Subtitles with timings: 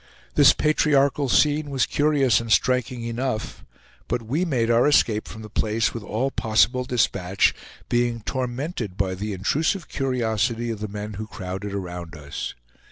[0.33, 3.63] This patriarchal scene was curious and striking enough;
[4.07, 7.53] but we made our escape from the place with all possible dispatch,
[7.87, 12.55] being tormented by the intrusive curiosity of the men who crowded around us.